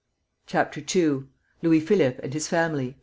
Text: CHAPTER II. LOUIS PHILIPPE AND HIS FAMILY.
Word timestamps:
CHAPTER 0.47 0.81
II. 0.81 1.25
LOUIS 1.61 1.83
PHILIPPE 1.83 2.21
AND 2.23 2.33
HIS 2.33 2.47
FAMILY. 2.47 2.97